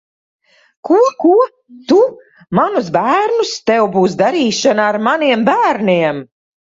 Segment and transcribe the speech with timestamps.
[0.87, 1.33] Ko, ko?
[1.91, 1.99] Tu
[2.61, 3.51] manus bērnus?
[3.71, 6.25] Tev būs darīšana ar maniem bērniem!